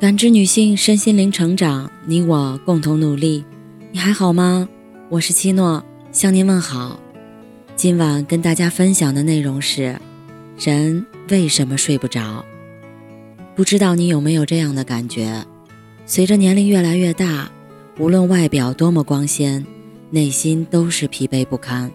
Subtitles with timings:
[0.00, 3.44] 感知女性身心灵成长，你我共同努力。
[3.92, 4.68] 你还好吗？
[5.08, 6.98] 我是七诺，向您问好。
[7.76, 9.96] 今晚跟大家分享的内容是：
[10.58, 12.44] 人为什么睡不着？
[13.54, 15.44] 不知道你有没有这样的感觉？
[16.04, 17.48] 随着年龄越来越大，
[17.98, 19.64] 无论外表多么光鲜，
[20.10, 21.90] 内心都是疲惫不堪。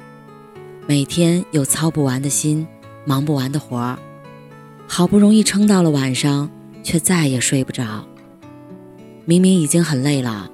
[0.88, 2.66] 每天有操不完的心，
[3.04, 4.00] 忙不完的活儿，
[4.88, 6.50] 好不容易撑到了晚上，
[6.84, 8.06] 却再也睡不着。
[9.26, 10.50] 明明已经很累了，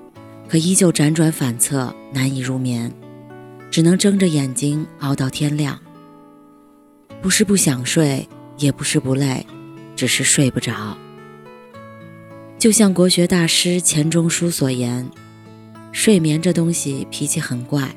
[0.48, 2.92] 可依旧辗转反侧，难以入眠，
[3.72, 5.80] 只能睁着眼睛熬到天亮。
[7.22, 9.46] 不是不想睡，也不是不累，
[9.96, 10.98] 只是睡不着。
[12.58, 15.10] 就像国学大师钱钟书所言
[15.92, 17.96] ：“睡眠这东西脾气很怪，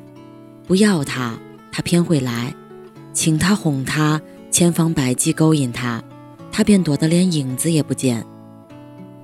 [0.67, 1.39] 不要它。”
[1.71, 2.53] 他偏会来，
[3.13, 6.03] 请他哄他，千方百计勾引他，
[6.51, 8.25] 他便躲得连影子也不见。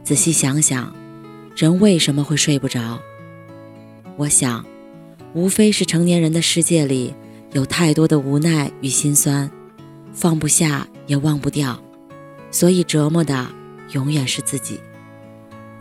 [0.03, 0.95] 仔细想想，
[1.57, 3.01] 人为什么会睡不着？
[4.17, 4.65] 我想，
[5.33, 7.15] 无非是成年人的世界里
[7.53, 9.51] 有太多的无奈与心酸，
[10.13, 11.83] 放不下也忘不掉，
[12.51, 13.49] 所以折磨的
[13.93, 14.79] 永远是自己。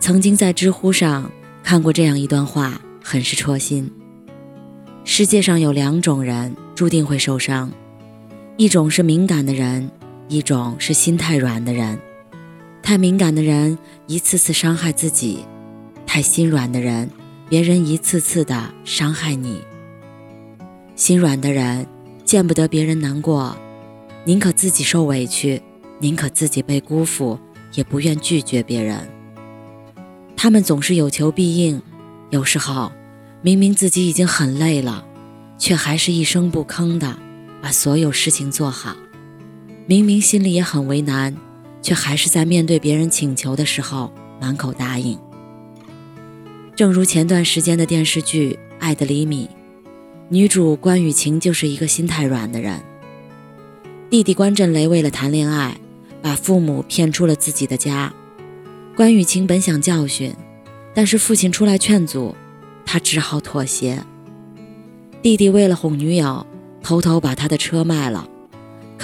[0.00, 1.30] 曾经在知乎上
[1.62, 3.90] 看过这样一段话，很是戳心。
[5.04, 7.70] 世界上有两种人注定会受伤，
[8.56, 9.90] 一种是敏感的人，
[10.28, 11.98] 一种是心太软的人。
[12.82, 15.44] 太敏感的人一次次伤害自己，
[16.06, 17.10] 太心软的人，
[17.48, 19.62] 别人一次次的伤害你。
[20.94, 21.86] 心软的人
[22.24, 23.56] 见不得别人难过，
[24.24, 25.62] 宁可自己受委屈，
[25.98, 27.38] 宁可自己被辜负，
[27.74, 29.08] 也不愿拒绝别人。
[30.36, 31.80] 他们总是有求必应，
[32.30, 32.90] 有时候。
[33.42, 35.04] 明明自己已经很累了，
[35.58, 37.14] 却还是一声不吭的
[37.60, 38.96] 把所有事情做好；
[39.86, 41.36] 明明心里也很为难，
[41.82, 45.18] 却还是在面对别人请求的时候满口答应。
[46.74, 49.48] 正如前段时间的电视剧《爱的厘米》，
[50.30, 52.80] 女主关雨晴就是一个心太软的人。
[54.08, 55.76] 弟弟关震雷为了谈恋爱，
[56.22, 58.12] 把父母骗出了自己的家。
[58.96, 60.34] 关雨晴本想教训，
[60.94, 62.34] 但是父亲出来劝阻。
[62.86, 64.02] 他只好妥协。
[65.20, 66.46] 弟弟为了哄女友，
[66.82, 68.28] 偷偷把他的车卖了。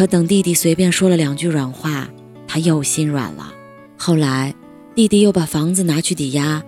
[0.01, 2.09] 可等弟弟随便说了两句软话，
[2.49, 3.53] 他又心软了。
[3.99, 4.55] 后来，
[4.95, 6.63] 弟弟又把房子拿去抵押。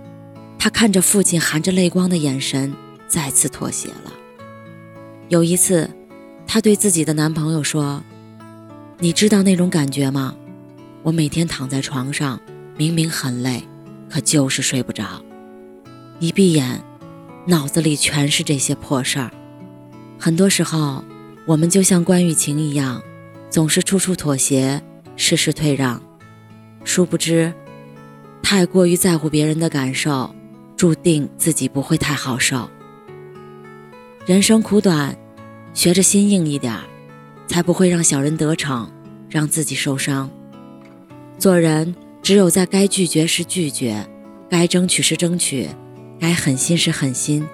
[0.59, 2.75] 他看着父亲含着泪光的眼神，
[3.09, 4.12] 再次妥协了。
[5.31, 5.88] 有一次，
[6.47, 8.03] 他对自己的男朋友说
[9.00, 10.34] ：“你知道那种感觉吗？
[11.03, 12.38] 我每天躺在床上，
[12.76, 13.66] 明明很累，
[14.10, 15.06] 可就是睡不着。
[16.20, 16.84] 一闭眼。”
[17.49, 19.31] 脑子里全是这些破事儿，
[20.19, 21.03] 很多时候，
[21.47, 23.03] 我们就像关雨晴一样，
[23.53, 24.81] 总是处处妥协，
[25.15, 26.03] 事事退让，
[26.85, 27.53] 殊不知，
[28.43, 30.35] 太过于在乎别人的感受，
[30.75, 32.67] 注定自己不会太好受。
[34.25, 35.15] 人生苦短，
[35.75, 36.75] 学着心硬一点，
[37.47, 38.91] 才不会让小人得逞，
[39.29, 40.31] 让自己受伤。
[41.39, 44.09] 做人，只有在该拒绝时拒绝，
[44.49, 45.69] 该争取时争取。
[46.19, 47.47] 该狠心时狠心，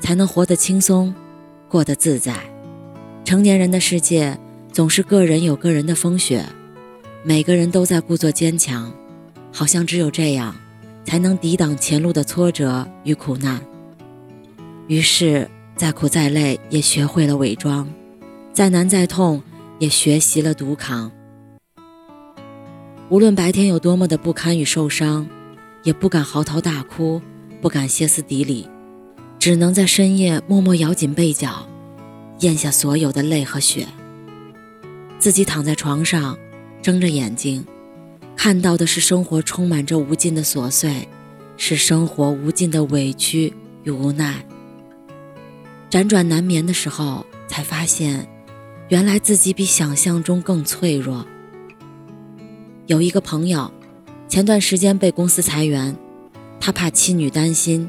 [0.00, 1.14] 才能活得轻松，
[1.68, 2.34] 过得自在。
[3.24, 4.36] 成年人的世界
[4.76, 6.44] 总是个人有个人的风雪，
[7.24, 8.92] 每个人都在故作坚强，
[9.50, 10.54] 好像只有这样，
[11.02, 13.58] 才能抵挡前路的挫折与苦难。
[14.86, 17.88] 于是，再苦再累也学会了伪装，
[18.52, 19.42] 再难再痛
[19.78, 21.10] 也学习了独扛。
[23.08, 25.26] 无论白天有多么的不堪与受伤，
[25.84, 27.22] 也不敢嚎啕大哭。
[27.62, 28.68] 不敢歇斯底里，
[29.38, 31.66] 只能在深夜默默咬紧被角，
[32.40, 33.86] 咽下所有的泪和血。
[35.18, 36.38] 自己躺在床上，
[36.82, 37.64] 睁着眼睛，
[38.36, 41.08] 看到的是生活充满着无尽的琐碎，
[41.56, 43.52] 是生活无尽的委屈
[43.84, 44.44] 与无奈。
[45.90, 48.28] 辗转难眠的时候，才发现，
[48.88, 51.26] 原来自己比想象中更脆弱。
[52.86, 53.72] 有一个朋友，
[54.28, 55.96] 前段时间被公司裁员。
[56.58, 57.88] 他怕妻女担心，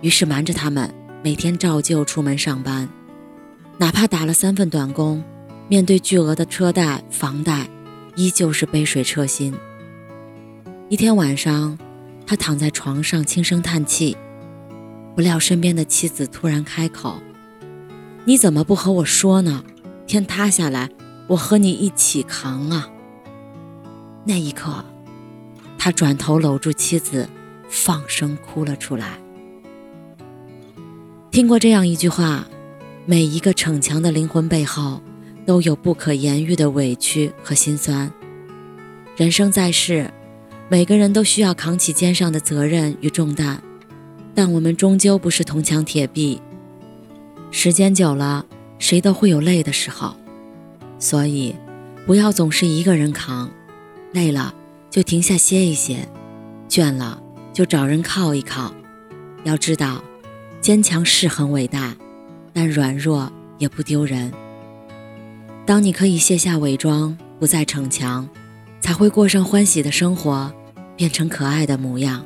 [0.00, 0.92] 于是瞒着他们，
[1.22, 2.88] 每天照旧出门上班，
[3.78, 5.22] 哪怕打了三份短工，
[5.68, 7.68] 面对巨额的车贷、房贷，
[8.14, 9.54] 依旧是杯水车薪。
[10.88, 11.76] 一天晚上，
[12.26, 14.16] 他躺在床上轻声叹气，
[15.14, 17.20] 不料身边的妻子突然开口
[18.24, 19.64] ：“你怎么不和我说呢？
[20.06, 20.88] 天塌下来，
[21.26, 22.88] 我和你一起扛啊！”
[24.24, 24.84] 那一刻，
[25.76, 27.28] 他转头搂住妻子。
[27.68, 29.18] 放声哭了出来。
[31.32, 32.46] 听过这样一句话：
[33.06, 35.02] 每一个逞强的灵魂背后，
[35.46, 38.12] 都有不可言喻的委屈和心酸。
[39.16, 40.10] 人生在世，
[40.68, 43.60] 每个人都需要扛起肩上的责任与重担，
[44.34, 46.42] 但我们终究不是铜墙铁壁。
[47.52, 48.44] 时间久了，
[48.78, 50.16] 谁都会有累的时候，
[50.98, 51.54] 所以
[52.04, 53.48] 不要总是一个人扛。
[54.12, 54.54] 累了
[54.90, 56.08] 就停下歇一歇，
[56.68, 57.22] 倦了
[57.52, 58.74] 就找人靠一靠。
[59.44, 60.02] 要知道，
[60.60, 61.94] 坚强是很伟大，
[62.52, 64.32] 但软弱也不丢人。
[65.66, 68.26] 当你可以卸下伪装，不再逞强。
[68.78, 70.52] 才会过上欢喜的生活，
[70.96, 72.24] 变成可爱的模样。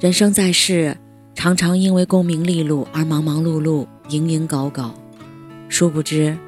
[0.00, 0.96] 人生在世，
[1.34, 4.90] 常常因为功名利禄而忙忙碌碌、蝇营狗苟，
[5.68, 6.38] 殊不知，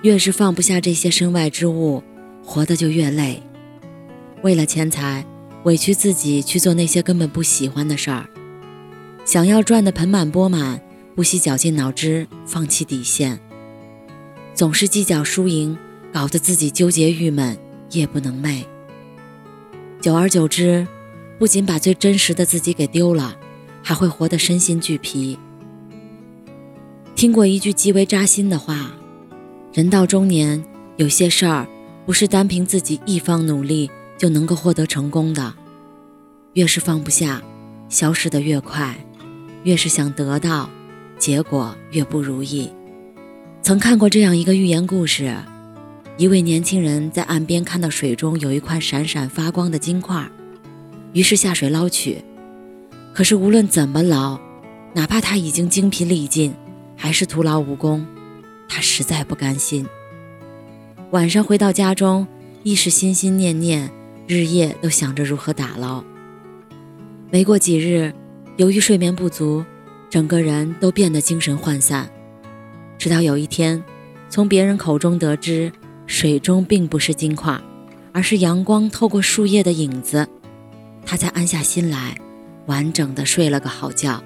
[0.00, 2.02] 越是放不下这些身外之物，
[2.42, 3.42] 活得就越累。
[4.40, 5.26] 为了钱财，
[5.64, 8.30] 委屈自己去做那些根本不喜欢的事儿，
[9.26, 10.80] 想要赚得盆满钵满，
[11.14, 13.38] 不惜绞尽脑汁，放弃底线，
[14.54, 15.76] 总是计较输赢，
[16.12, 17.58] 搞得自己纠结郁闷。
[17.92, 18.64] 夜不能寐，
[20.00, 20.88] 久而久之，
[21.38, 23.36] 不仅把最真实的自己给丢了，
[23.82, 25.38] 还会活得身心俱疲。
[27.14, 28.92] 听过一句极为扎心的话：
[29.74, 30.64] 人到中年，
[30.96, 31.68] 有些事儿
[32.06, 35.52] 不是单凭自己一方努力就能够获得成功的。
[36.54, 37.42] 越是放不下，
[37.90, 38.94] 消失的越快；
[39.64, 40.70] 越是想得到，
[41.18, 42.70] 结果越不如意。
[43.62, 45.32] 曾看过这样一个寓言故事。
[46.16, 50.28] 一位年轻人在岸边看到水中有一块闪闪发光的金块，
[51.12, 52.18] 于是下水捞取。
[53.14, 54.36] 可是无论怎么捞，
[54.94, 56.52] 哪怕他已经精疲力尽，
[56.96, 58.04] 还是徒劳无功。
[58.68, 59.86] 他实在不甘心。
[61.12, 62.26] 晚上回到家中，
[62.64, 63.88] 亦是心心念念，
[64.26, 66.02] 日夜都想着如何打捞。
[67.30, 68.12] 没过几日，
[68.56, 69.64] 由于睡眠不足，
[70.10, 72.10] 整个人都变得精神涣散。
[73.02, 73.82] 直到有一天，
[74.30, 75.72] 从别人口中得知。
[76.06, 77.60] 水中并不是金块，
[78.12, 80.28] 而是阳光透过树叶的影子。
[81.04, 82.16] 他才安下心来，
[82.66, 84.22] 完整的睡了个好觉。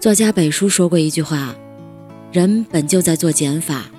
[0.00, 1.54] 作家北叔说过一句话
[2.32, 3.90] ：“人本就在做减法，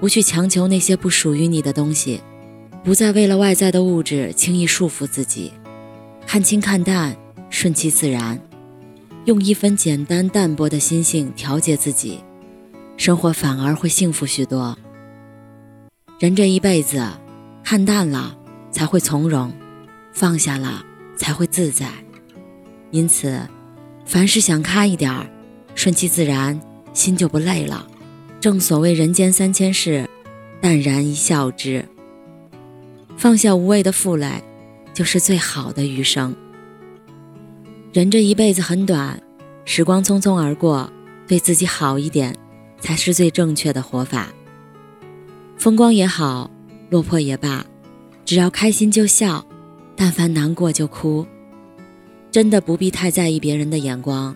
[0.00, 2.20] 不去强求那些不属于你的东西，
[2.82, 5.52] 不再为了外在的物质轻易束缚自己，
[6.26, 7.16] 看清看淡，
[7.50, 8.40] 顺其自然，
[9.26, 12.18] 用一分简单淡泊的心性调节自己，
[12.96, 14.76] 生活反而会幸福许多。”
[16.18, 17.04] 人这一辈子，
[17.64, 18.36] 看淡了
[18.70, 19.52] 才会从容，
[20.12, 20.84] 放下了
[21.16, 21.88] 才会自在。
[22.90, 23.40] 因此，
[24.04, 25.26] 凡事想开一点儿，
[25.74, 26.60] 顺其自然，
[26.92, 27.86] 心就不累了。
[28.40, 30.08] 正所谓人间三千事，
[30.60, 31.84] 淡然一笑之。
[33.16, 34.42] 放下无谓的负累，
[34.92, 36.34] 就是最好的余生。
[37.92, 39.20] 人这一辈子很短，
[39.64, 40.92] 时光匆匆而过，
[41.26, 42.36] 对自己好一点，
[42.82, 44.28] 才是最正确的活法。
[45.56, 46.50] 风光也好，
[46.90, 47.64] 落魄也罢，
[48.24, 49.46] 只要开心就笑，
[49.96, 51.24] 但凡难过就哭。
[52.30, 54.34] 真的不必太在意别人的眼光。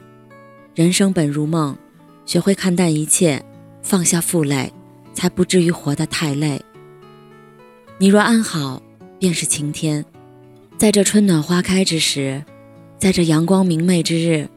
[0.74, 1.76] 人生本如梦，
[2.24, 3.44] 学会看淡一切，
[3.82, 4.72] 放下负累，
[5.12, 6.62] 才不至于活得太累。
[7.98, 8.80] 你若安好，
[9.18, 10.04] 便是晴天。
[10.78, 12.44] 在这春暖花开之时，
[12.98, 14.48] 在这阳光明媚之日，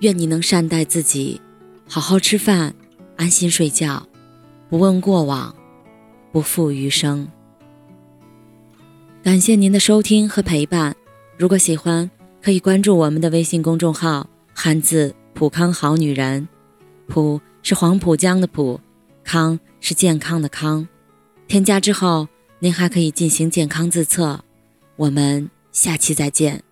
[0.00, 1.40] 愿你能善待自己，
[1.88, 2.74] 好好吃饭，
[3.16, 4.06] 安心睡觉，
[4.68, 5.54] 不问过往。
[6.32, 7.26] 不负余生。
[9.22, 10.94] 感谢您的收听和陪伴。
[11.38, 12.10] 如果喜欢，
[12.42, 16.46] 可以关注我们的微信公众号“汉字普康好女人”。
[17.08, 18.78] 普是黄浦江的浦，
[19.24, 20.86] 康是健康的康。
[21.48, 24.44] 添加之后，您还可以进行健康自测。
[24.96, 26.65] 我们下期再见。